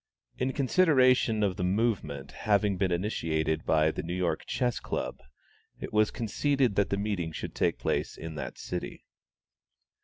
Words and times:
"[A] 0.39 0.41
In 0.41 0.53
consideration 0.53 1.43
of 1.43 1.57
the 1.57 1.63
movement 1.63 2.31
having 2.31 2.75
been 2.75 2.91
initiated 2.91 3.67
by 3.67 3.91
the 3.91 4.01
New 4.01 4.15
York 4.15 4.47
Chess 4.47 4.79
Club, 4.79 5.19
it 5.79 5.93
was 5.93 6.09
conceded 6.09 6.73
that 6.75 6.89
the 6.89 6.97
meeting 6.97 7.31
should 7.31 7.53
take 7.53 7.77
place 7.77 8.17
in 8.17 8.33
that 8.33 8.57
city. 8.57 9.05